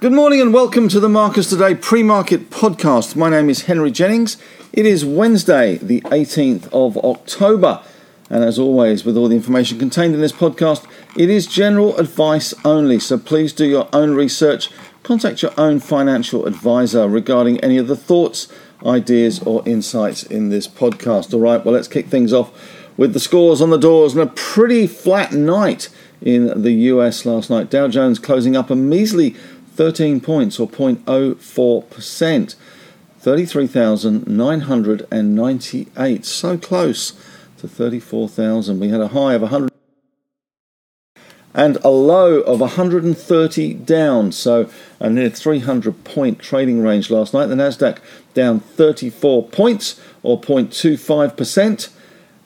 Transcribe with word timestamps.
Good 0.00 0.12
morning 0.12 0.40
and 0.42 0.52
welcome 0.52 0.88
to 0.88 1.00
the 1.00 1.08
Marcus 1.08 1.48
Today 1.48 1.74
pre 1.74 2.02
market 2.02 2.50
podcast. 2.50 3.16
My 3.16 3.30
name 3.30 3.48
is 3.48 3.62
Henry 3.62 3.90
Jennings. 3.90 4.36
It 4.72 4.84
is 4.84 5.02
Wednesday, 5.04 5.78
the 5.78 6.02
18th 6.02 6.68
of 6.72 6.98
October. 6.98 7.82
And 8.28 8.44
as 8.44 8.58
always, 8.58 9.04
with 9.04 9.16
all 9.16 9.28
the 9.28 9.36
information 9.36 9.78
contained 9.78 10.14
in 10.14 10.20
this 10.20 10.32
podcast, 10.32 10.86
it 11.16 11.30
is 11.30 11.46
general 11.46 11.96
advice 11.96 12.52
only. 12.64 12.98
So 12.98 13.16
please 13.16 13.52
do 13.52 13.64
your 13.64 13.88
own 13.94 14.14
research. 14.14 14.70
Contact 15.02 15.40
your 15.40 15.52
own 15.56 15.80
financial 15.80 16.46
advisor 16.46 17.08
regarding 17.08 17.60
any 17.60 17.78
of 17.78 17.88
the 17.88 17.96
thoughts, 17.96 18.48
ideas, 18.84 19.40
or 19.40 19.62
insights 19.66 20.22
in 20.22 20.50
this 20.50 20.68
podcast. 20.68 21.32
All 21.32 21.40
right, 21.40 21.64
well, 21.64 21.74
let's 21.74 21.88
kick 21.88 22.08
things 22.08 22.32
off 22.32 22.52
with 22.96 23.12
the 23.12 23.20
scores 23.20 23.60
on 23.60 23.70
the 23.70 23.78
doors 23.78 24.14
and 24.14 24.22
a 24.22 24.26
pretty 24.26 24.86
flat 24.86 25.32
night 25.32 25.88
in 26.20 26.62
the 26.62 26.72
US 26.72 27.26
last 27.26 27.50
night. 27.50 27.70
Dow 27.70 27.88
Jones 27.88 28.18
closing 28.18 28.56
up 28.56 28.70
a 28.70 28.76
measly 28.76 29.30
13 29.74 30.20
points 30.20 30.60
or 30.60 30.68
0.04%. 30.68 32.54
33,998. 33.24 36.24
So 36.26 36.58
close 36.58 37.12
to 37.56 37.66
34,000. 37.66 38.78
We 38.78 38.90
had 38.90 39.00
a 39.00 39.08
high 39.08 39.32
of 39.32 39.40
100 39.40 39.72
and 41.54 41.78
a 41.82 41.88
low 41.88 42.40
of 42.40 42.60
130 42.60 43.74
down. 43.74 44.32
So 44.32 44.68
a 45.00 45.08
near 45.08 45.30
300 45.30 46.04
point 46.04 46.40
trading 46.40 46.82
range 46.82 47.10
last 47.10 47.32
night. 47.32 47.46
The 47.46 47.54
Nasdaq 47.54 48.00
down 48.34 48.60
34 48.60 49.48
points 49.48 49.98
or 50.22 50.38
0.25% 50.38 51.88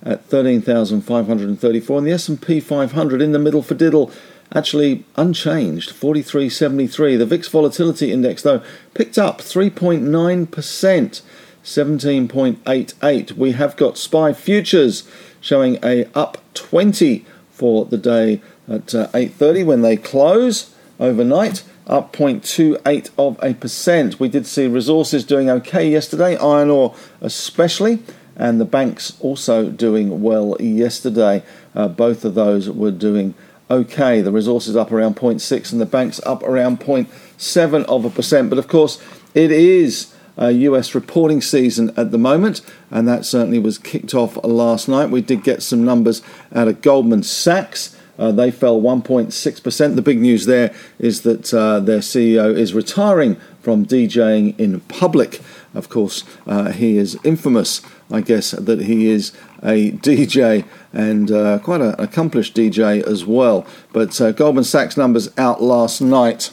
at 0.03 0.25
13,534 0.25 1.99
and 1.99 2.07
the 2.07 2.13
S&P 2.13 2.61
500 2.61 3.23
in 3.23 3.33
the 3.33 3.39
middle 3.39 3.63
for 3.63 3.75
diddle 3.75 4.13
actually 4.55 5.05
unchanged 5.17 5.91
43.73 5.93 7.19
the 7.19 7.27
VIX 7.27 7.49
volatility 7.49 8.13
index 8.13 8.43
though 8.43 8.63
picked 8.95 9.19
up 9.19 9.41
3.9% 9.41 11.23
17.88 11.65 13.33
we 13.33 13.53
have 13.53 13.77
got 13.77 13.99
SPI 13.99 14.33
futures 14.33 15.09
showing 15.41 15.79
a 15.85 16.07
up 16.15 16.39
20 16.55 17.27
for 17.51 17.85
the 17.85 17.99
day 17.99 18.41
at 18.69 18.95
uh, 18.95 19.09
8:30 19.09 19.67
when 19.67 19.83
they 19.83 19.97
close 19.97 20.75
overnight 21.01 21.65
up 21.87 22.13
0.28 22.13 23.11
of 23.17 23.39
a 23.43 23.55
percent. 23.55 24.21
We 24.21 24.29
did 24.29 24.47
see 24.47 24.67
resources 24.67 25.25
doing 25.25 25.49
okay 25.51 25.89
yesterday 25.89 26.37
iron 26.37 26.71
ore 26.71 26.95
especially 27.21 28.03
and 28.39 28.61
the 28.61 28.65
banks 28.65 29.19
also 29.21 29.69
doing 29.69 30.23
well 30.23 30.57
yesterday 30.61 31.43
uh, 31.75 31.89
both 31.89 32.25
of 32.25 32.35
those 32.35 32.69
were 32.69 32.91
doing 32.91 33.35
okay. 33.71 34.21
The 34.21 34.33
resources 34.33 34.77
up 34.77 34.91
around 34.91 35.17
0.6 35.17 35.73
and 35.73 35.81
the 35.81 35.87
banks 35.87 36.21
up 36.27 36.43
around 36.43 36.81
0.7 36.81 37.85
of 37.85 38.05
a 38.05 38.11
percent. 38.11 38.51
But 38.51 38.59
of 38.59 38.69
course, 38.69 39.01
it 39.35 39.51
is 39.51 40.15
a 40.37 40.53
US 40.53 40.95
reporting 40.95 41.41
season 41.41 41.93
at 41.97 42.11
the 42.11 42.19
moment, 42.19 42.63
and 42.91 43.07
that 43.09 43.25
certainly 43.25 43.59
was 43.59 43.79
kicked 43.79 44.15
off 44.15 44.37
last 44.45 44.89
night. 44.89 45.11
We 45.11 45.21
did 45.21 45.43
get 45.43 45.63
some 45.63 45.85
numbers 45.85 46.23
out 46.55 46.69
of 46.69 46.83
Goldman 46.83 47.23
Sachs. 47.23 47.97
Uh, 48.19 48.33
they 48.33 48.51
fell 48.51 48.81
1.6%. 48.81 49.95
The 49.95 50.03
big 50.03 50.21
news 50.21 50.47
there 50.47 50.75
is 50.99 51.23
that 51.23 51.55
uh, 51.55 51.79
their 51.79 52.01
CEO 52.01 52.57
is 52.57 52.75
retiring 52.75 53.37
from 53.61 53.87
DJing 53.87 54.59
in 54.59 54.81
public. 54.81 55.41
Of 55.75 55.89
course, 55.89 56.25
uh, 56.47 56.73
he 56.73 56.97
is 56.97 57.19
infamous, 57.25 57.83
I 58.11 58.21
guess, 58.23 58.53
that 58.53 58.83
he 58.83 59.11
is 59.11 59.33
a 59.63 59.93
DJ 59.93 60.65
and 60.93 61.31
uh, 61.31 61.59
quite 61.59 61.81
an 61.81 61.95
accomplished 61.99 62.55
DJ 62.57 63.03
as 63.03 63.27
well. 63.27 63.67
But 63.93 64.21
uh, 64.21 64.33
Goldman 64.33 64.65
Sachs 64.65 64.97
numbers 64.97 65.29
out 65.37 65.63
last 65.63 66.01
night. 66.01 66.51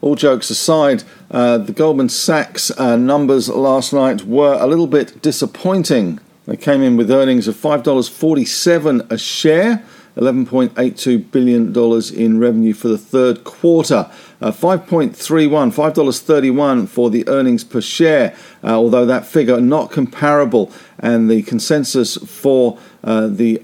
All 0.00 0.14
jokes 0.14 0.48
aside, 0.50 1.02
uh, 1.30 1.58
the 1.58 1.72
Goldman 1.72 2.08
Sachs 2.08 2.70
uh, 2.78 2.96
numbers 2.96 3.48
last 3.48 3.92
night 3.92 4.24
were 4.24 4.56
a 4.60 4.66
little 4.66 4.86
bit 4.86 5.20
disappointing. 5.22 6.20
They 6.46 6.56
came 6.56 6.82
in 6.82 6.96
with 6.96 7.10
earnings 7.10 7.46
of 7.48 7.56
$5.47 7.56 9.10
a 9.10 9.18
share. 9.18 9.84
$11.82 10.18 11.30
billion 11.30 11.72
in 12.14 12.38
revenue 12.38 12.72
for 12.72 12.88
the 12.88 12.98
third 12.98 13.44
quarter. 13.44 14.10
Uh, 14.40 14.50
5.31, 14.50 15.72
$5.31 15.72 16.88
for 16.88 17.10
the 17.10 17.26
earnings 17.28 17.64
per 17.64 17.80
share, 17.80 18.36
uh, 18.62 18.74
although 18.74 19.06
that 19.06 19.26
figure 19.26 19.60
not 19.60 19.90
comparable. 19.90 20.72
And 20.98 21.30
the 21.30 21.42
consensus 21.42 22.16
for 22.16 22.78
uh, 23.02 23.28
the 23.28 23.62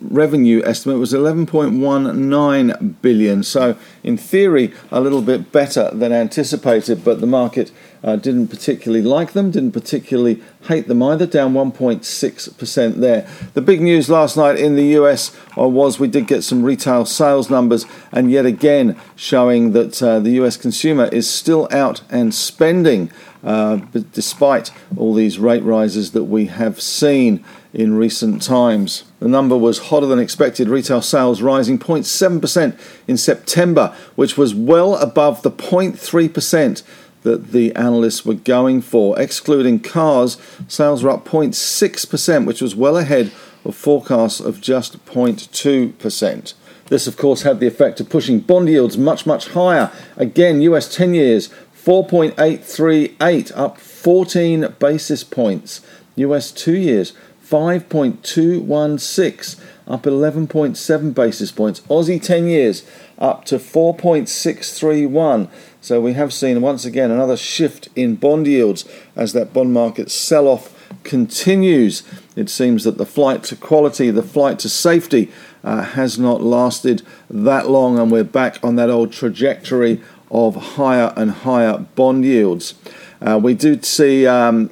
revenue 0.00 0.62
estimate 0.64 0.98
was 0.98 1.12
11.19 1.12 2.94
billion. 3.00 3.42
So, 3.42 3.76
in 4.02 4.16
theory, 4.16 4.72
a 4.90 5.00
little 5.00 5.22
bit 5.22 5.52
better 5.52 5.90
than 5.92 6.12
anticipated, 6.12 7.04
but 7.04 7.20
the 7.20 7.26
market 7.26 7.70
uh, 8.02 8.16
didn't 8.16 8.48
particularly 8.48 9.02
like 9.02 9.32
them, 9.32 9.50
didn't 9.50 9.72
particularly 9.72 10.42
hate 10.68 10.88
them 10.88 11.02
either, 11.02 11.26
down 11.26 11.54
1.6% 11.54 12.94
there. 12.94 13.28
The 13.54 13.60
big 13.60 13.80
news 13.80 14.08
last 14.08 14.36
night 14.36 14.58
in 14.58 14.76
the 14.76 14.96
US 14.98 15.36
uh, 15.56 15.68
was 15.68 15.98
we 15.98 16.08
did 16.08 16.26
get 16.26 16.42
some 16.42 16.62
retail 16.62 17.04
sales 17.04 17.50
numbers, 17.50 17.86
and 18.10 18.30
yet 18.30 18.46
again 18.46 18.98
showing 19.16 19.72
that 19.72 20.02
uh, 20.02 20.18
the 20.20 20.30
US 20.42 20.56
consumer 20.56 21.06
is 21.06 21.28
still 21.28 21.68
out 21.70 22.02
and 22.10 22.34
spending. 22.34 23.10
Uh, 23.44 23.78
despite 24.12 24.70
all 24.96 25.12
these 25.14 25.36
rate 25.36 25.64
rises 25.64 26.12
that 26.12 26.22
we 26.22 26.46
have 26.46 26.80
seen 26.80 27.44
in 27.74 27.94
recent 27.96 28.42
times. 28.42 29.02
The 29.18 29.28
number 29.28 29.56
was 29.56 29.78
hotter 29.78 30.06
than 30.06 30.18
expected, 30.18 30.68
retail 30.68 31.02
sales 31.02 31.42
rising 31.42 31.78
0.7% 31.78 32.78
in 33.08 33.16
September, 33.16 33.96
which 34.14 34.36
was 34.36 34.54
well 34.54 34.96
above 34.96 35.42
the 35.42 35.50
0.3% 35.50 36.82
that 37.22 37.52
the 37.52 37.74
analysts 37.74 38.24
were 38.24 38.34
going 38.34 38.80
for. 38.80 39.18
Excluding 39.18 39.80
cars, 39.80 40.36
sales 40.68 41.02
were 41.02 41.10
up 41.10 41.24
0.6%, 41.24 42.46
which 42.46 42.60
was 42.60 42.74
well 42.74 42.96
ahead 42.96 43.30
of 43.64 43.76
forecasts 43.76 44.40
of 44.40 44.60
just 44.60 45.04
0.2%. 45.06 46.54
This, 46.86 47.06
of 47.06 47.16
course, 47.16 47.42
had 47.42 47.60
the 47.60 47.66
effect 47.66 48.00
of 48.00 48.10
pushing 48.10 48.40
bond 48.40 48.68
yields 48.68 48.98
much, 48.98 49.24
much 49.24 49.48
higher. 49.48 49.90
Again, 50.16 50.60
US 50.62 50.94
10 50.94 51.14
years 51.14 51.48
4.838, 51.84 53.56
up 53.56 53.78
14 53.78 54.74
basis 54.78 55.24
points. 55.24 55.80
US 56.16 56.52
2 56.52 56.76
years 56.76 57.14
5.216, 57.48 59.58
up 59.86 60.02
11.7 60.02 61.14
basis 61.14 61.50
points. 61.52 61.80
Aussie 61.82 62.22
10 62.22 62.46
years 62.46 62.84
up 63.18 63.44
to 63.46 63.56
4.631. 63.56 65.48
So 65.80 66.00
we 66.00 66.12
have 66.12 66.32
seen 66.32 66.60
once 66.60 66.84
again 66.84 67.10
another 67.10 67.36
shift 67.36 67.88
in 67.96 68.16
bond 68.16 68.46
yields 68.46 68.84
as 69.16 69.32
that 69.32 69.52
bond 69.52 69.72
market 69.72 70.10
sell 70.10 70.46
off 70.46 70.78
continues. 71.04 72.02
It 72.36 72.48
seems 72.50 72.84
that 72.84 72.98
the 72.98 73.06
flight 73.06 73.42
to 73.44 73.56
quality, 73.56 74.10
the 74.10 74.22
flight 74.22 74.58
to 74.60 74.68
safety, 74.68 75.30
uh, 75.64 75.82
has 75.82 76.18
not 76.18 76.42
lasted 76.42 77.02
that 77.30 77.68
long, 77.68 77.98
and 77.98 78.10
we're 78.10 78.24
back 78.24 78.58
on 78.62 78.76
that 78.76 78.90
old 78.90 79.12
trajectory 79.12 80.00
of 80.30 80.56
higher 80.56 81.12
and 81.16 81.30
higher 81.30 81.78
bond 81.78 82.24
yields. 82.24 82.74
Uh, 83.20 83.38
we 83.42 83.54
do 83.54 83.80
see 83.82 84.26
um, 84.26 84.70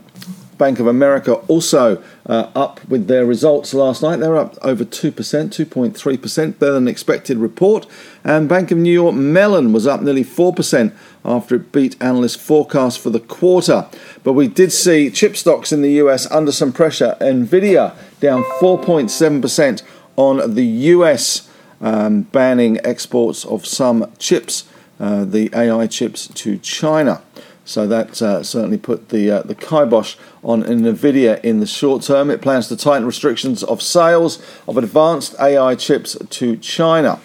Bank 0.59 0.79
of 0.79 0.87
America 0.87 1.35
also 1.49 2.03
uh, 2.31 2.49
up 2.55 2.81
with 2.89 3.09
their 3.09 3.27
results 3.27 3.75
last 3.75 4.03
night. 4.03 4.21
They're 4.21 4.37
up 4.37 4.57
over 4.63 4.85
2%, 4.85 5.13
2.3%, 5.13 6.59
better 6.61 6.73
than 6.73 6.87
expected 6.87 7.39
report. 7.39 7.89
And 8.23 8.49
Bank 8.49 8.71
of 8.71 8.79
New 8.79 8.93
York 8.93 9.17
Mellon 9.17 9.73
was 9.73 9.85
up 9.85 10.01
nearly 10.01 10.23
4% 10.23 10.95
after 11.25 11.57
it 11.57 11.73
beat 11.73 12.01
analyst 12.01 12.41
forecasts 12.41 12.97
for 12.97 13.11
the 13.11 13.19
quarter. 13.19 13.89
But 14.23 14.35
we 14.35 14.47
did 14.47 14.71
see 14.71 15.11
chip 15.11 15.37
stocks 15.37 15.73
in 15.73 15.83
the 15.83 15.91
US 15.95 16.31
under 16.31 16.53
some 16.53 16.73
pressure. 16.73 17.17
Nvidia 17.21 17.97
down 18.21 18.45
4.7% 18.61 19.83
on 20.15 20.55
the 20.55 20.65
US 20.65 21.51
um, 21.81 22.23
banning 22.23 22.79
exports 22.85 23.45
of 23.45 23.67
some 23.67 24.09
chips 24.19 24.69
uh, 25.01 25.25
the 25.25 25.49
AI 25.55 25.87
chips 25.87 26.29
to 26.29 26.59
China. 26.59 27.23
So 27.65 27.87
that 27.87 28.21
uh, 28.21 28.43
certainly 28.43 28.79
put 28.79 29.11
the 29.11 29.31
uh, 29.31 29.43
the 29.43 29.55
kibosh 29.55 30.17
on 30.43 30.63
Nvidia 30.65 31.43
in 31.45 31.61
the 31.61 31.67
short 31.67 32.03
term. 32.03 32.31
It 32.31 32.41
plans 32.43 32.69
to 32.69 32.77
tighten 32.77 33.07
restrictions 33.07 33.63
of 33.63 33.83
sales 33.83 34.43
of 34.67 34.77
advanced 34.77 35.35
AI 35.39 35.75
chips 35.75 36.17
to 36.29 36.57
China. 36.57 37.21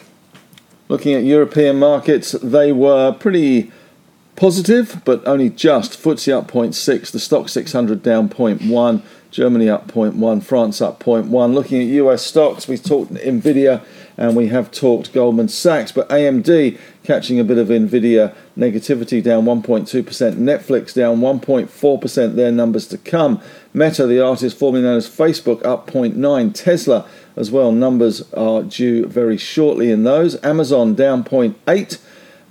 Looking 0.87 1.15
at 1.15 1.23
European 1.23 1.79
markets, 1.79 2.33
they 2.33 2.71
were 2.71 3.11
pretty 3.13 3.71
positive, 4.35 5.01
but 5.05 5.25
only 5.27 5.49
just. 5.49 5.99
FTSE 6.01 6.31
up 6.37 6.51
0.6, 6.51 7.11
the 7.11 7.17
Stoxx 7.17 7.49
600 7.49 8.03
down 8.03 8.29
0.1, 8.29 9.01
Germany 9.31 9.69
up 9.69 9.87
0.1, 9.87 10.43
France 10.43 10.81
up 10.81 11.03
0.1. 11.03 11.53
Looking 11.53 11.81
at 11.81 11.87
US 11.87 12.21
stocks, 12.21 12.67
we 12.67 12.77
talked 12.77 13.13
Nvidia 13.13 13.83
and 14.17 14.35
we 14.35 14.47
have 14.47 14.71
talked 14.71 15.11
Goldman 15.13 15.49
Sachs, 15.49 15.91
but 15.91 16.07
AMD 16.09 16.79
catching 17.05 17.39
a 17.39 17.43
bit 17.43 17.57
of 17.57 17.67
Nvidia 17.67 18.33
negativity 18.57 19.23
down 19.23 19.45
1.2%, 19.45 20.03
Netflix 20.35 20.93
down 20.93 21.19
1.4%, 21.19 22.35
their 22.35 22.51
numbers 22.51 22.87
to 22.87 22.97
come. 22.97 23.41
Meta, 23.73 24.05
the 24.05 24.19
artist 24.19 24.57
formerly 24.57 24.83
known 24.83 24.97
as 24.97 25.09
Facebook, 25.09 25.63
up 25.65 25.89
0.9, 25.89 26.53
Tesla 26.53 27.07
as 27.35 27.51
well. 27.51 27.71
Numbers 27.71 28.31
are 28.33 28.63
due 28.63 29.05
very 29.05 29.37
shortly 29.37 29.91
in 29.91 30.03
those. 30.03 30.41
Amazon 30.43 30.95
down 30.95 31.23
0.8, 31.23 31.99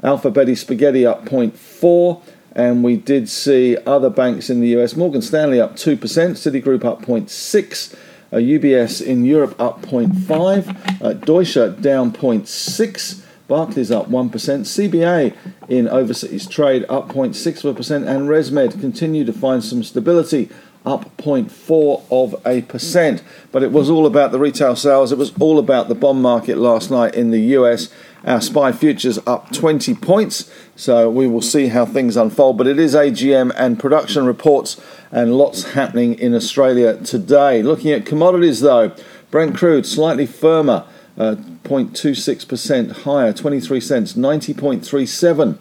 Alphabeti 0.02 0.56
Spaghetti 0.56 1.04
up 1.04 1.24
0.4, 1.24 2.22
and 2.52 2.84
we 2.84 2.96
did 2.96 3.28
see 3.28 3.76
other 3.86 4.10
banks 4.10 4.48
in 4.48 4.60
the 4.60 4.68
US. 4.78 4.96
Morgan 4.96 5.22
Stanley 5.22 5.60
up 5.60 5.76
2%, 5.76 5.98
Citigroup 5.98 6.84
up 6.84 7.02
0.6. 7.02 7.94
Uh, 8.32 8.38
UBS 8.38 9.00
in 9.00 9.24
Europe 9.24 9.54
up 9.60 9.80
0.5, 9.82 11.02
uh, 11.02 11.12
Deutsche 11.12 11.54
down 11.80 12.10
0.6, 12.12 13.23
Barclays 13.46 13.90
up 13.90 14.08
1%, 14.08 14.30
CBA 14.30 15.36
in 15.68 15.88
overseas 15.88 16.46
trade 16.46 16.84
up 16.88 17.08
0.6%, 17.08 17.96
and 17.96 18.28
ResMed 18.28 18.80
continue 18.80 19.24
to 19.24 19.32
find 19.32 19.62
some 19.62 19.82
stability 19.82 20.48
up 20.86 21.16
0.4 21.16 22.02
of 22.10 22.34
a 22.46 22.62
percent. 22.62 23.22
But 23.52 23.62
it 23.62 23.72
was 23.72 23.88
all 23.88 24.06
about 24.06 24.32
the 24.32 24.38
retail 24.38 24.76
sales. 24.76 25.12
It 25.12 25.18
was 25.18 25.32
all 25.40 25.58
about 25.58 25.88
the 25.88 25.94
bond 25.94 26.22
market 26.22 26.58
last 26.58 26.90
night 26.90 27.14
in 27.14 27.30
the 27.30 27.40
US. 27.58 27.90
Our 28.24 28.40
SPI 28.40 28.72
futures 28.72 29.18
up 29.26 29.52
20 29.52 29.94
points. 29.94 30.50
So 30.76 31.10
we 31.10 31.26
will 31.26 31.42
see 31.42 31.68
how 31.68 31.86
things 31.86 32.16
unfold. 32.16 32.58
But 32.58 32.66
it 32.66 32.78
is 32.78 32.94
AGM 32.94 33.52
and 33.56 33.78
production 33.78 34.26
reports 34.26 34.80
and 35.10 35.36
lots 35.36 35.72
happening 35.72 36.18
in 36.18 36.34
Australia 36.34 36.96
today. 36.96 37.62
Looking 37.62 37.92
at 37.92 38.06
commodities 38.06 38.60
though, 38.60 38.92
Brent 39.30 39.56
crude 39.56 39.86
slightly 39.86 40.26
firmer. 40.26 40.84
Uh, 41.16 41.36
0.26% 41.62 43.04
higher, 43.04 43.32
23 43.32 43.80
cents, 43.80 44.14
90.37. 44.14 45.58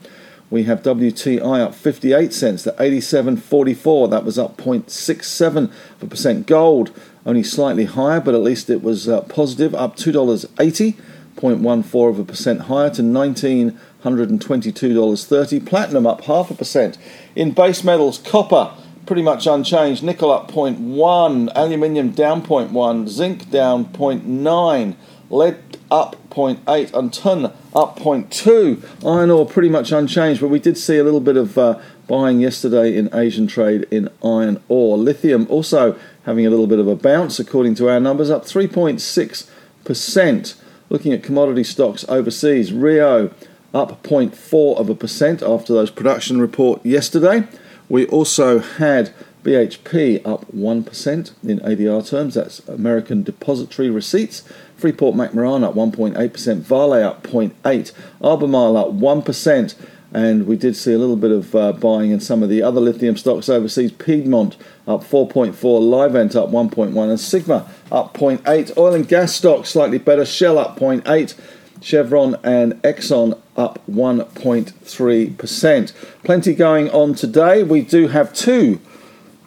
We 0.50 0.63
have 0.63 0.81
WTI 0.83 1.61
up 1.61 1.75
58 1.75 2.33
cents 2.33 2.63
to 2.63 2.71
87.44. 2.73 4.09
That 4.09 4.23
was 4.23 4.39
up 4.39 4.57
0.67%. 4.57 6.45
Gold 6.45 6.91
only 7.25 7.44
slightly 7.44 7.85
higher, 7.85 8.19
but 8.19 8.35
at 8.35 8.41
least 8.41 8.69
it 8.69 8.83
was 8.83 9.07
uh, 9.07 9.21
positive, 9.21 9.73
up 9.73 9.95
$2.80, 9.95 10.95
0.14 11.35 12.09
of 12.09 12.19
a 12.19 12.23
percent 12.23 12.61
higher 12.61 12.91
to 12.91 13.01
$1,922.30. 13.01 15.65
Platinum 15.65 16.06
up 16.06 16.21
half 16.21 16.51
a 16.51 16.53
percent. 16.53 16.97
In 17.35 17.51
base 17.51 17.83
metals, 17.83 18.19
copper 18.19 18.71
pretty 19.06 19.21
much 19.21 19.47
unchanged. 19.47 20.03
Nickel 20.03 20.31
up 20.31 20.51
0.1, 20.51 21.51
aluminium 21.56 22.11
down 22.11 22.41
0.1, 22.41 23.07
zinc 23.07 23.49
down 23.49 23.85
0.9 23.85 24.95
lead 25.33 25.77
up 25.91 26.15
0.8 26.30 26.94
and 26.94 27.12
tin 27.13 27.45
up 27.74 28.00
0.2. 28.00 29.06
Iron 29.06 29.31
ore 29.31 29.45
pretty 29.45 29.68
much 29.69 29.91
unchanged, 29.91 30.39
but 30.41 30.47
we 30.47 30.59
did 30.59 30.77
see 30.77 30.97
a 30.97 31.03
little 31.03 31.19
bit 31.19 31.35
of 31.38 31.57
uh, 31.57 31.80
buying 32.07 32.39
yesterday 32.39 32.95
in 32.95 33.13
Asian 33.13 33.47
trade 33.47 33.85
in 33.91 34.09
iron 34.24 34.62
ore. 34.68 34.97
Lithium 34.97 35.45
also 35.50 35.97
having 36.25 36.45
a 36.45 36.50
little 36.50 36.68
bit 36.68 36.80
of 36.80 36.88
a 36.88 36.95
bounce, 36.95 37.39
according 37.39 37.75
to 37.75 37.89
our 37.89 38.00
numbers, 38.00 38.30
up 38.30 38.45
3.6%. 38.45 40.56
Looking 40.89 41.13
at 41.13 41.24
commodity 41.24 41.63
stocks 41.63 42.06
overseas, 42.07 42.74
Rio 42.74 43.31
up 43.74 44.03
0.4 44.03 44.77
of 44.77 44.89
a 44.89 44.95
percent 44.95 45.41
after 45.41 45.74
those 45.74 45.89
production 45.89 46.39
report 46.39 46.85
yesterday. 46.85 47.47
We 47.89 48.06
also 48.07 48.59
had 48.59 49.13
BHP 49.44 50.25
up 50.25 50.45
1% 50.51 51.31
in 51.44 51.60
ADR 51.60 52.07
terms, 52.07 52.36
that's 52.36 52.60
American 52.68 53.24
Depository 53.24 53.90
Receipts. 53.90 54.44
Freeport 54.78 55.16
McMoran 55.16 55.63
up 55.63 55.75
1.8%, 55.75 56.57
Vale 56.60 56.94
up 56.94 57.24
0.8%, 57.24 57.92
Albemarle 58.22 58.78
up 58.78 58.94
1%, 58.94 59.75
and 60.13 60.48
we 60.48 60.56
did 60.56 60.75
see 60.75 60.94
a 60.94 60.98
little 60.98 61.18
bit 61.18 61.31
of 61.31 61.56
uh, 61.56 61.74
buying 61.74 62.12
in 62.12 62.19
some 62.19 62.44
of 62.44 62.50
the 62.50 62.62
other 62.62 62.80
lithium 62.80 63.18
stocks 63.18 63.50
overseas. 63.50 63.92
Piedmont 63.92 64.56
up 64.88 65.04
4.4, 65.04 65.54
Livent 65.54 66.36
up 66.36 66.50
1.1, 66.50 67.10
and 67.10 67.19
Sigma 67.19 67.68
up 67.92 68.13
0.8. 68.13 68.78
Oil 68.78 68.94
and 68.94 69.07
gas 69.07 69.34
stocks 69.34 69.69
slightly 69.69 69.98
better, 69.98 70.24
Shell 70.24 70.60
up 70.60 70.80
0.8. 70.80 71.34
Chevron 71.81 72.36
and 72.44 72.74
Exxon 72.84 73.40
up 73.57 73.81
1.3%. 73.90 75.94
Plenty 76.24 76.56
going 76.56 76.90
on 76.92 77.13
today. 77.13 77.63
We 77.63 77.81
do 77.81 78.07
have 78.07 78.34
two 78.34 78.80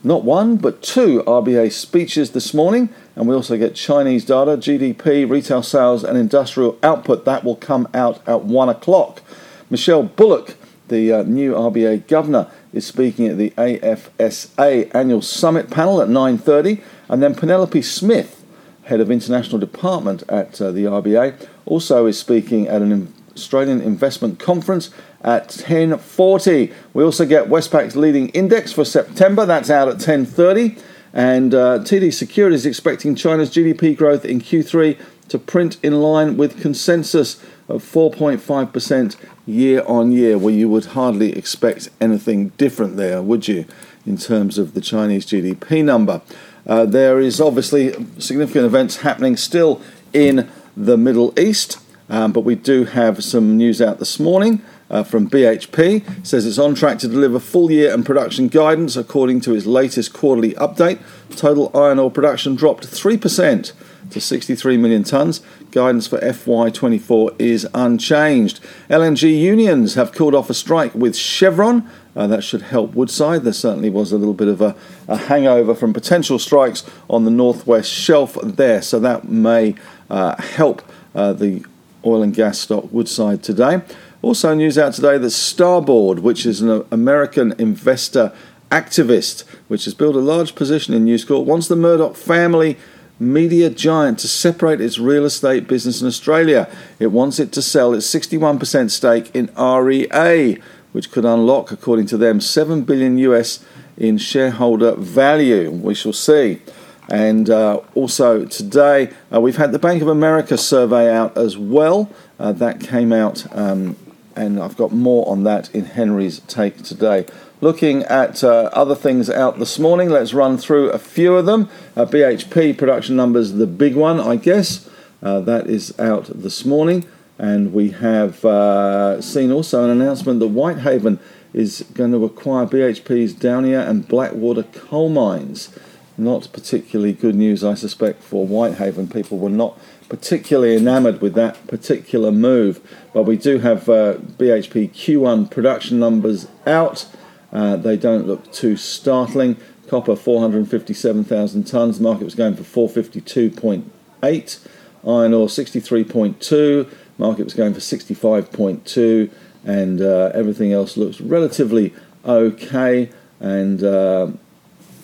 not 0.07 0.23
one, 0.23 0.57
but 0.57 0.83
two 0.83 1.25
RBA 1.27 1.73
speeches 1.73 2.31
this 2.31 2.55
morning. 2.55 2.91
And 3.17 3.27
we 3.27 3.35
also 3.35 3.57
get 3.59 3.75
Chinese 3.75 4.25
data, 4.25 4.53
GDP, 4.53 5.29
retail 5.29 5.65
sales, 5.65 6.05
and 6.05 6.17
industrial 6.17 6.79
output. 6.83 7.25
That 7.25 7.43
will 7.43 7.57
come 7.57 7.89
out 7.93 8.27
at 8.27 8.43
one 8.43 8.69
o'clock. 8.69 9.21
Michelle 9.69 10.05
Bullock, 10.05 10.55
the 10.87 11.13
uh, 11.13 11.23
new 11.25 11.55
RBA 11.55 12.07
governor, 12.07 12.49
is 12.73 12.87
speaking 12.87 13.27
at 13.27 13.37
the 13.37 13.51
AFSA 13.59 14.95
annual 14.95 15.23
summit 15.23 15.71
panel 15.71 16.01
at 16.01 16.09
9:30, 16.09 16.81
and 17.09 17.21
then 17.21 17.35
Penelope 17.35 17.83
Smith, 17.83 18.45
head 18.85 19.01
of 19.01 19.11
international 19.11 19.59
department 19.59 20.23
at 20.29 20.61
uh, 20.61 20.71
the 20.71 20.85
RBA, 20.85 21.49
also 21.65 22.07
is 22.07 22.17
speaking 22.17 22.69
at 22.69 22.81
an 22.81 23.13
Australian 23.35 23.81
investment 23.81 24.39
conference 24.39 24.91
at 25.27 25.49
10.40. 25.49 26.73
We 26.95 27.03
also 27.05 27.27
get 27.27 27.49
Westpac's 27.49 27.97
leading 27.97 28.29
index 28.29 28.73
for 28.73 28.85
September. 28.85 29.45
That's 29.45 29.69
out 29.69 29.89
at 29.89 29.97
10.30. 29.97 30.81
And 31.13 31.53
uh, 31.53 31.81
TD 31.81 32.15
Securities 32.15 32.65
expecting 32.65 33.17
China's 33.17 33.51
GDP 33.51 33.97
growth 33.97 34.25
in 34.25 34.41
Q3 34.41 34.99
to 35.29 35.39
print 35.39 35.79
in 35.83 36.01
line 36.01 36.37
with 36.37 36.61
consensus 36.61 37.43
of 37.69 37.83
4.5% 37.83 39.17
year 39.45 39.83
on 39.87 40.13
year, 40.13 40.39
where 40.39 40.55
you 40.55 40.69
would 40.69 40.87
hardly 40.87 41.37
expect 41.37 41.89
anything 42.01 42.51
different 42.51 42.97
there, 42.97 43.21
would 43.21 43.49
you, 43.49 43.65
in 44.05 44.17
terms 44.17 44.59
of 44.59 44.75
the 44.75 44.81
Chinese 44.81 45.27
GDP 45.27 45.83
number? 45.85 46.21
Uh, 46.65 46.85
there 46.85 47.19
is 47.19 47.41
obviously 47.41 47.93
significant 48.19 48.65
events 48.65 48.99
happening 48.99 49.37
still 49.37 49.81
in 50.13 50.49
the 50.77 50.97
Middle 50.97 51.37
East, 51.39 51.79
um, 52.09 52.31
but 52.31 52.41
we 52.41 52.55
do 52.55 52.85
have 52.85 53.25
some 53.25 53.57
news 53.57 53.83
out 53.83 53.99
this 53.99 54.21
morning 54.21 54.63
uh, 54.91 55.03
from 55.03 55.29
BHP 55.29 56.27
says 56.27 56.47
it's 56.47 56.59
on 56.59 56.75
track 56.75 56.99
to 57.01 57.09
deliver 57.09 57.41
full 57.41 57.71
year 57.71 57.93
and 57.93 58.05
production 58.05 58.49
guidance 58.49 58.97
according 58.97 59.41
to 59.43 59.55
its 59.55 59.67
latest 59.67 60.13
quarterly 60.13 60.53
update. 60.53 61.01
Total 61.37 61.71
iron 61.75 61.99
ore 61.99 62.11
production 62.11 62.55
dropped 62.55 62.87
3% 62.87 63.73
to 64.11 64.21
63 64.21 64.77
million 64.77 65.03
tonnes. 65.03 65.43
Guidance 65.73 66.07
for 66.07 66.19
FY24 66.19 67.41
is 67.41 67.67
unchanged. 67.75 68.61
LNG 68.89 69.39
unions 69.39 69.95
have 69.95 70.13
called 70.13 70.35
off 70.35 70.49
a 70.49 70.55
strike 70.55 70.95
with 70.95 71.17
Chevron. 71.17 71.89
Uh, 72.15 72.27
that 72.27 72.43
should 72.43 72.63
help 72.63 72.95
Woodside. 72.95 73.43
There 73.43 73.53
certainly 73.53 73.91
was 73.91 74.13
a 74.13 74.17
little 74.17 74.35
bit 74.35 74.49
of 74.49 74.63
a, 74.63 74.75
a 75.07 75.17
hangover 75.17 75.75
from 75.75 75.93
potential 75.93 76.39
strikes 76.39 76.89
on 77.11 77.25
the 77.25 77.31
northwest 77.31 77.91
shelf 77.91 78.39
there, 78.43 78.81
so 78.81 78.99
that 79.01 79.29
may 79.29 79.75
uh, 80.09 80.41
help 80.41 80.83
uh, 81.15 81.35
the 81.35 81.65
oil 82.07 82.23
and 82.23 82.33
gas 82.33 82.59
stock 82.59 82.91
Woodside 82.91 83.43
today. 83.43 83.83
Also, 84.27 84.53
news 84.55 84.77
out 84.77 84.93
today 84.93 85.17
that 85.19 85.31
Starboard, 85.31 86.19
which 86.19 86.47
is 86.47 86.61
an 86.61 86.85
American 86.91 87.55
investor 87.59 88.33
activist, 88.73 89.45
which 89.69 89.85
has 89.85 89.95
built 89.95 90.17
a 90.17 90.19
large 90.19 90.57
position 90.57 90.95
in 90.95 91.05
News 91.05 91.25
Corp, 91.25 91.47
wants 91.47 91.69
the 91.69 91.77
Murdoch 91.77 92.17
family 92.17 92.77
media 93.21 93.71
giant 93.71 94.19
to 94.19 94.27
separate 94.27 94.81
its 94.81 94.99
real 94.99 95.25
estate 95.25 95.69
business 95.69 96.01
in 96.01 96.09
Australia. 96.09 96.69
It 96.99 97.13
wants 97.13 97.39
it 97.39 97.53
to 97.53 97.63
sell 97.63 97.95
its 97.95 98.13
61% 98.13 98.91
stake 98.91 99.31
in 99.33 99.49
REA, 99.57 100.61
which 100.91 101.13
could 101.13 101.25
unlock, 101.25 101.71
according 101.71 102.07
to 102.07 102.17
them, 102.17 102.41
7 102.41 102.83
billion 102.83 103.19
US 103.19 103.65
in 103.97 104.19
shareholder 104.19 104.97
value. 104.97 105.71
We 105.71 105.95
shall 105.95 106.13
see. 106.13 106.61
And 107.09 107.49
uh, 107.49 107.81
also 107.95 108.45
today, 108.45 109.11
uh, 109.33 109.41
we've 109.41 109.57
had 109.57 109.71
the 109.71 109.79
Bank 109.79 110.03
of 110.03 110.09
America 110.09 110.59
survey 110.59 111.15
out 111.15 111.39
as 111.39 111.57
well. 111.57 112.11
Uh, 112.41 112.51
that 112.51 112.81
came 112.81 113.13
out 113.13 113.47
um, 113.57 113.97
and 114.37 114.61
I've 114.61 114.77
got 114.77 114.93
more 114.93 115.29
on 115.29 115.45
that 115.45 115.75
in 115.75 115.87
Henry's 115.87 116.41
take 116.41 116.83
today. 116.83 117.27
Looking 117.61 118.03
at 118.03 118.45
uh, 118.45 118.69
other 118.73 118.95
things 118.95 119.31
out 119.31 119.59
this 119.59 119.79
morning, 119.79 120.11
let's 120.11 120.35
run 120.35 120.59
through 120.59 120.91
a 120.91 120.99
few 120.99 121.37
of 121.37 121.47
them. 121.47 121.71
Uh, 121.97 122.05
BHP 122.05 122.77
production 122.77 123.17
numbers, 123.17 123.55
the 123.55 123.67
big 123.67 123.97
one, 123.97 124.21
I 124.21 124.37
guess. 124.37 124.89
Uh, 125.23 125.41
that 125.41 125.67
is 125.67 125.99
out 125.99 126.27
this 126.27 126.67
morning. 126.67 127.07
And 127.39 127.73
we 127.73 127.91
have 127.91 128.45
uh, 128.45 129.21
seen 129.23 129.51
also 129.51 129.85
an 129.85 129.91
announcement 129.91 130.41
that 130.41 130.49
Whitehaven 130.49 131.19
is 131.55 131.85
going 131.95 132.13
to 132.13 132.25
acquire 132.25 132.67
BHP's 132.67 133.33
Daunia 133.33 133.89
and 133.89 134.07
Blackwater 134.07 134.63
coal 134.63 135.09
mines. 135.09 135.71
Not 136.19 136.49
particularly 136.53 137.13
good 137.13 137.35
news, 137.35 137.63
I 137.63 137.75
suspect, 137.75 138.23
for 138.23 138.47
Whitehaven. 138.47 139.09
People 139.09 139.39
were 139.39 139.51
not 139.51 139.79
particularly 140.09 140.77
enamoured 140.77 141.21
with 141.21 141.35
that 141.35 141.67
particular 141.67 142.33
move. 142.33 142.81
But 143.13 143.25
we 143.25 143.37
do 143.37 143.59
have 143.59 143.89
uh, 143.89 144.15
BHP 144.15 144.91
Q1 144.93 145.51
production 145.51 145.99
numbers 145.99 146.49
out. 146.67 147.07
Uh, 147.53 147.77
they 147.77 147.97
don't 147.97 148.27
look 148.27 148.51
too 148.53 148.77
startling. 148.77 149.57
Copper 149.89 150.17
457,000 150.17 151.65
tonnes. 151.65 152.01
Market 152.01 152.25
was 152.25 152.35
going 152.35 152.57
for 152.57 152.89
452.8. 152.89 154.59
Iron 155.07 155.35
ore 155.35 155.47
63.2. 155.47 156.91
Market 157.19 157.45
was 157.45 157.55
going 157.55 157.75
for 157.75 157.81
65.2. 157.81 159.31
And 159.65 160.01
uh, 160.01 160.31
everything 160.35 160.73
else 160.73 160.97
looks 160.97 161.21
relatively 161.21 161.93
okay. 162.25 163.11
And 163.39 163.83
uh, 163.83 164.29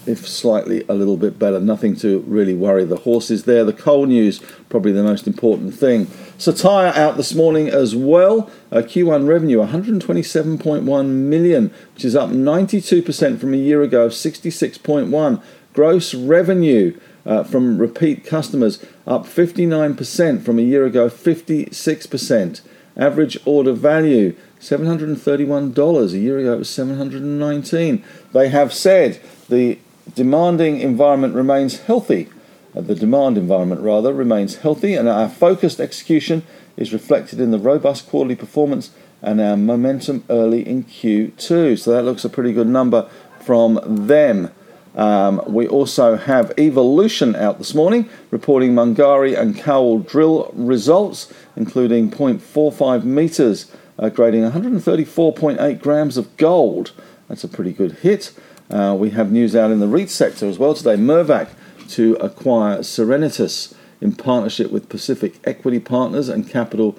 if 0.06 0.28
slightly 0.28 0.84
a 0.88 0.94
little 0.94 1.16
bit 1.16 1.38
better. 1.38 1.60
Nothing 1.60 1.96
to 1.96 2.20
really 2.20 2.54
worry 2.54 2.84
the 2.84 2.96
horses 2.96 3.44
there. 3.44 3.64
The 3.64 3.72
coal 3.72 4.06
news, 4.06 4.40
probably 4.68 4.92
the 4.92 5.02
most 5.02 5.26
important 5.26 5.74
thing. 5.74 6.06
Cettire 6.38 6.94
out 6.96 7.16
this 7.16 7.34
morning 7.34 7.68
as 7.68 7.94
well. 7.94 8.50
Uh, 8.70 8.76
Q1 8.76 9.26
revenue 9.26 9.58
127.1 9.58 11.06
million, 11.06 11.72
which 11.94 12.04
is 12.04 12.16
up 12.16 12.30
92% 12.30 13.40
from 13.40 13.54
a 13.54 13.58
year 13.58 13.82
ago 13.82 14.06
of 14.06 14.12
66.1. 14.12 15.42
Gross 15.72 16.14
revenue 16.14 16.98
uh, 17.24 17.44
from 17.44 17.78
repeat 17.78 18.24
customers 18.24 18.84
up 19.06 19.24
59% 19.24 20.44
from 20.44 20.58
a 20.58 20.62
year 20.62 20.84
ago, 20.84 21.08
56%. 21.08 22.60
Average 22.96 23.38
order 23.46 23.72
value 23.72 24.36
$731. 24.60 26.12
A 26.12 26.18
year 26.18 26.38
ago 26.38 26.54
it 26.54 26.58
was 26.58 26.70
719. 26.70 28.04
They 28.32 28.48
have 28.48 28.72
said 28.72 29.20
the 29.48 29.78
demanding 30.14 30.80
environment 30.80 31.34
remains 31.34 31.80
healthy. 31.80 32.28
Uh, 32.74 32.80
the 32.80 32.94
demand 32.94 33.36
environment, 33.36 33.80
rather, 33.80 34.12
remains 34.12 34.56
healthy, 34.56 34.94
and 34.94 35.08
our 35.08 35.28
focused 35.28 35.80
execution 35.80 36.42
is 36.76 36.92
reflected 36.92 37.40
in 37.40 37.50
the 37.50 37.58
robust 37.58 38.08
quarterly 38.08 38.36
performance 38.36 38.90
and 39.20 39.40
our 39.40 39.56
momentum 39.56 40.24
early 40.28 40.66
in 40.66 40.84
Q2. 40.84 41.78
So 41.78 41.92
that 41.92 42.02
looks 42.02 42.24
a 42.24 42.28
pretty 42.28 42.52
good 42.52 42.66
number 42.66 43.08
from 43.40 43.80
them. 44.06 44.50
Um, 44.94 45.42
we 45.46 45.66
also 45.66 46.16
have 46.16 46.52
Evolution 46.58 47.34
out 47.34 47.58
this 47.58 47.74
morning, 47.74 48.10
reporting 48.30 48.74
Mungari 48.74 49.38
and 49.38 49.56
Cowal 49.56 50.00
drill 50.00 50.50
results, 50.54 51.32
including 51.56 52.10
0.45 52.10 53.04
metres, 53.04 53.72
uh, 53.98 54.10
grading 54.10 54.42
134.8 54.42 55.80
grams 55.80 56.16
of 56.16 56.36
gold. 56.36 56.92
That's 57.28 57.44
a 57.44 57.48
pretty 57.48 57.72
good 57.72 57.92
hit. 57.92 58.32
Uh, 58.72 58.94
we 58.98 59.10
have 59.10 59.30
news 59.30 59.54
out 59.54 59.70
in 59.70 59.80
the 59.80 59.86
REIT 59.86 60.08
sector 60.08 60.48
as 60.48 60.58
well 60.58 60.72
today. 60.72 60.96
Mirvac 60.96 61.48
to 61.90 62.14
acquire 62.14 62.78
Serenitas 62.78 63.74
in 64.00 64.12
partnership 64.14 64.70
with 64.70 64.88
Pacific 64.88 65.38
Equity 65.44 65.78
Partners 65.78 66.30
and 66.30 66.48
Capital 66.48 66.98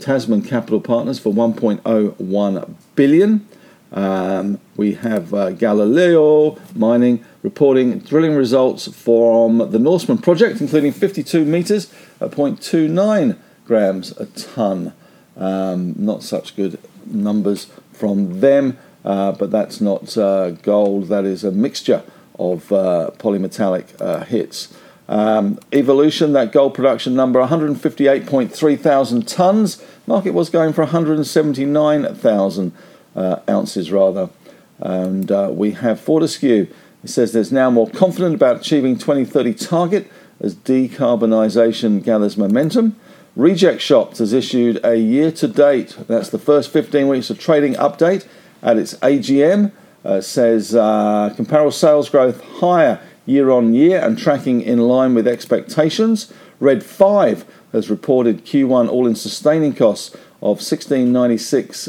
Tasman 0.00 0.42
Capital 0.42 0.80
Partners 0.80 1.20
for 1.20 1.32
1.01 1.32 2.74
billion. 2.96 3.48
Um, 3.92 4.58
we 4.76 4.94
have 4.94 5.32
uh, 5.32 5.50
Galileo 5.50 6.58
Mining 6.74 7.24
reporting 7.42 8.00
drilling 8.00 8.34
results 8.34 8.88
from 8.88 9.70
the 9.70 9.78
Norseman 9.78 10.18
project, 10.18 10.60
including 10.60 10.92
52 10.92 11.44
metres 11.44 11.92
at 12.20 12.32
0.29 12.32 13.38
grams 13.64 14.10
a 14.18 14.26
tonne. 14.26 14.92
Um, 15.36 15.94
not 15.96 16.22
such 16.22 16.56
good 16.56 16.78
numbers 17.06 17.66
from 17.92 18.40
them, 18.40 18.76
but 19.02 19.50
that's 19.50 19.80
not 19.80 20.16
uh, 20.16 20.50
gold, 20.50 21.08
that 21.08 21.24
is 21.24 21.44
a 21.44 21.50
mixture 21.50 22.02
of 22.38 22.72
uh, 22.72 23.10
polymetallic 23.18 24.00
uh, 24.00 24.24
hits. 24.24 24.74
Um, 25.08 25.58
evolution, 25.72 26.32
that 26.32 26.52
gold 26.52 26.74
production 26.74 27.14
number 27.14 27.40
158.3 27.40 28.80
thousand 28.80 29.26
tonnes. 29.26 29.84
Market 30.06 30.32
was 30.32 30.48
going 30.48 30.72
for 30.72 30.82
179,000 30.82 32.72
uh, 33.14 33.36
ounces 33.48 33.92
rather. 33.92 34.30
And 34.78 35.30
uh, 35.30 35.50
we 35.52 35.72
have 35.72 36.00
Fortescue. 36.00 36.66
It 37.04 37.10
says 37.10 37.32
there's 37.32 37.52
now 37.52 37.70
more 37.70 37.90
confident 37.90 38.34
about 38.34 38.56
achieving 38.56 38.96
2030 38.96 39.54
target 39.54 40.10
as 40.40 40.54
decarbonisation 40.54 42.02
gathers 42.02 42.36
momentum. 42.36 42.96
Reject 43.36 43.80
Shops 43.80 44.18
has 44.18 44.32
issued 44.32 44.84
a 44.84 44.96
year 44.96 45.30
to 45.32 45.48
date, 45.48 45.96
that's 46.06 46.28
the 46.28 46.38
first 46.38 46.70
15 46.70 47.08
weeks 47.08 47.30
of 47.30 47.38
trading 47.38 47.74
update 47.74 48.26
at 48.62 48.78
its 48.78 48.94
AGM. 48.94 49.72
Uh, 50.04 50.20
says 50.20 50.74
uh, 50.74 51.32
comparable 51.36 51.70
sales 51.70 52.08
growth 52.08 52.42
higher 52.58 53.00
year 53.24 53.50
on 53.50 53.72
year 53.72 54.00
and 54.00 54.18
tracking 54.18 54.60
in 54.60 54.80
line 54.80 55.14
with 55.14 55.28
expectations. 55.28 56.32
Red 56.58 56.82
5 56.82 57.44
has 57.72 57.88
reported 57.88 58.44
Q1 58.44 58.88
all 58.88 59.06
in 59.06 59.14
sustaining 59.14 59.74
costs 59.74 60.14
of 60.40 60.58
1696 60.58 61.88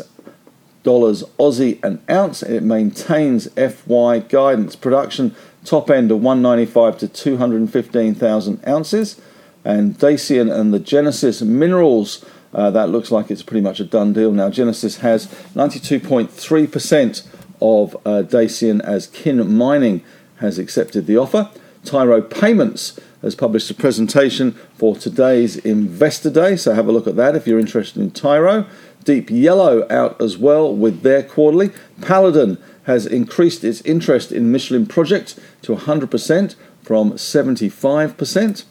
dollars 0.84 1.24
Aussie 1.40 1.84
an 1.84 2.02
ounce. 2.10 2.44
And 2.44 2.56
it 2.56 2.64
maintains 2.64 3.48
FY 3.54 4.20
guidance 4.20 4.76
production 4.76 5.36
top 5.66 5.90
end 5.90 6.12
of 6.12 6.22
195 6.22 6.98
to 7.00 7.08
215,000 7.08 8.68
ounces. 8.68 9.20
And 9.66 9.98
Dacian 9.98 10.52
and 10.52 10.74
the 10.74 10.80
Genesis 10.80 11.42
Minerals, 11.42 12.26
uh, 12.54 12.70
that 12.72 12.90
looks 12.90 13.12
like 13.12 13.32
it's 13.32 13.44
pretty 13.44 13.62
much 13.62 13.80
a 13.80 13.86
done 13.86 14.14
deal 14.14 14.32
now. 14.32 14.50
Genesis 14.50 14.98
has 14.98 15.28
92.3% 15.56 17.28
of 17.62 17.98
uh, 18.06 18.22
Dacian 18.22 18.82
as 18.82 19.08
Kin 19.08 19.56
Mining 19.56 20.04
has 20.38 20.60
accepted 20.60 21.08
the 21.08 21.18
offer. 21.18 21.50
Tyro 21.84 22.22
Payments 22.22 23.00
has 23.22 23.36
published 23.36 23.72
a 23.72 23.74
presentation 23.74 24.52
for 24.76 24.96
today's 24.96 25.58
Investor 25.58 26.30
Day, 26.30 26.56
so 26.56 26.74
have 26.74 26.88
a 26.88 26.92
look 26.92 27.08
at 27.08 27.16
that 27.16 27.36
if 27.36 27.48
you're 27.48 27.60
interested 27.60 28.02
in 28.02 28.12
Tyro. 28.12 28.68
Deep 29.04 29.30
Yellow 29.30 29.86
out 29.90 30.22
as 30.22 30.38
well 30.38 30.74
with 30.74 31.02
their 31.02 31.24
quarterly. 31.24 31.72
Paladin 32.02 32.58
has 32.84 33.06
increased 33.06 33.64
its 33.64 33.82
interest 33.82 34.32
in 34.32 34.52
Michelin 34.52 34.86
Project 34.86 35.40
to 35.62 35.76
100% 35.76 36.56
from 36.82 37.14
75%. 37.14 38.64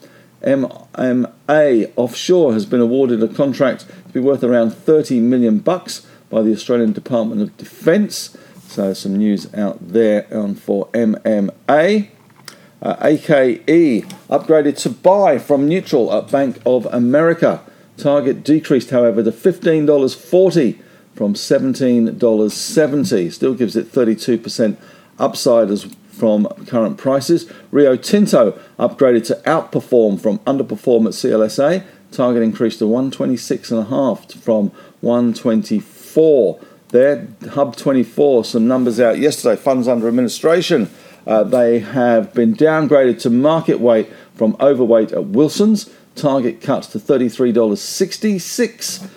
MMA 0.43 1.91
Offshore 1.95 2.53
has 2.53 2.65
been 2.65 2.81
awarded 2.81 3.23
a 3.23 3.27
contract 3.27 3.87
to 4.07 4.13
be 4.13 4.19
worth 4.19 4.43
around 4.43 4.71
30 4.71 5.19
million 5.19 5.59
bucks 5.59 6.05
by 6.29 6.41
the 6.41 6.51
Australian 6.51 6.93
Department 6.93 7.41
of 7.41 7.55
Defence. 7.57 8.35
So 8.67 8.93
some 8.93 9.17
news 9.17 9.53
out 9.53 9.77
there 9.79 10.25
on 10.35 10.55
for 10.55 10.87
MMA. 10.87 12.09
Uh, 12.81 12.95
AKE 13.01 14.05
upgraded 14.29 14.77
to 14.79 14.89
buy 14.89 15.37
from 15.37 15.67
neutral 15.69 16.11
at 16.13 16.29
Bank 16.29 16.59
of 16.65 16.85
America. 16.87 17.61
Target 17.95 18.43
decreased, 18.43 18.89
however, 18.89 19.23
to 19.23 19.31
$15.40 19.31 20.79
from 21.15 21.35
$17.70. 21.35 23.31
Still 23.31 23.53
gives 23.53 23.75
it 23.75 23.91
32% 23.91 24.75
upside 25.19 25.69
as 25.69 25.85
from 26.13 26.45
current 26.67 26.97
prices. 26.97 27.49
Rio 27.71 27.95
Tinto 27.95 28.59
upgraded 28.77 29.25
to 29.27 29.35
outperform 29.45 30.19
from 30.21 30.39
underperform 30.39 31.05
at 31.07 31.13
CLSA. 31.13 31.85
Target 32.11 32.43
increased 32.43 32.79
to 32.79 32.85
126.5 32.85 34.33
from 34.35 34.71
124. 35.01 36.59
There, 36.89 37.27
Hub 37.51 37.75
24, 37.75 38.45
some 38.45 38.67
numbers 38.67 38.99
out 38.99 39.17
yesterday. 39.17 39.59
Funds 39.59 39.87
under 39.87 40.07
administration. 40.07 40.91
Uh, 41.25 41.43
they 41.43 41.79
have 41.79 42.31
been 42.33 42.53
downgraded 42.55 43.19
to 43.21 43.29
market 43.29 43.79
weight 43.79 44.09
from 44.35 44.57
overweight 44.59 45.11
at 45.11 45.25
Wilson's. 45.25 45.89
Target 46.15 46.61
cuts 46.61 46.85
to 46.87 46.99
$33.66 46.99 49.09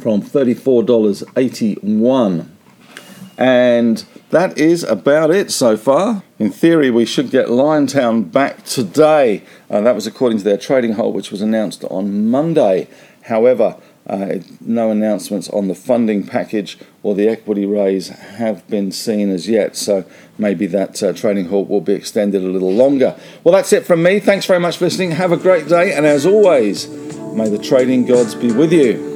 from 0.00 0.20
$34.81. 0.20 2.53
And 3.36 4.04
that 4.30 4.56
is 4.58 4.84
about 4.84 5.30
it 5.30 5.50
so 5.50 5.76
far. 5.76 6.22
In 6.38 6.50
theory, 6.50 6.90
we 6.90 7.04
should 7.04 7.30
get 7.30 7.48
Liontown 7.48 8.30
back 8.30 8.64
today. 8.64 9.42
Uh, 9.68 9.80
that 9.80 9.94
was 9.94 10.06
according 10.06 10.38
to 10.38 10.44
their 10.44 10.58
trading 10.58 10.92
halt, 10.92 11.14
which 11.14 11.30
was 11.30 11.42
announced 11.42 11.84
on 11.84 12.28
Monday. 12.28 12.88
However, 13.22 13.76
uh, 14.06 14.36
no 14.60 14.90
announcements 14.90 15.48
on 15.48 15.68
the 15.68 15.74
funding 15.74 16.26
package 16.26 16.78
or 17.02 17.14
the 17.14 17.26
equity 17.26 17.64
raise 17.64 18.08
have 18.08 18.66
been 18.68 18.92
seen 18.92 19.30
as 19.30 19.48
yet, 19.48 19.76
so 19.76 20.04
maybe 20.36 20.66
that 20.66 21.02
uh, 21.02 21.12
trading 21.14 21.46
halt 21.48 21.68
will 21.68 21.80
be 21.80 21.94
extended 21.94 22.42
a 22.42 22.48
little 22.48 22.72
longer. 22.72 23.16
Well, 23.42 23.54
that's 23.54 23.72
it 23.72 23.86
from 23.86 24.02
me. 24.02 24.20
Thanks 24.20 24.44
very 24.44 24.60
much 24.60 24.76
for 24.76 24.84
listening. 24.84 25.12
Have 25.12 25.32
a 25.32 25.38
great 25.38 25.68
day, 25.68 25.94
and 25.94 26.04
as 26.04 26.26
always, 26.26 26.86
may 26.88 27.48
the 27.48 27.58
trading 27.58 28.04
gods 28.04 28.34
be 28.34 28.52
with 28.52 28.72
you. 28.72 29.13